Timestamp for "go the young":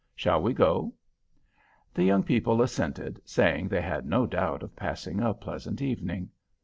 0.55-2.23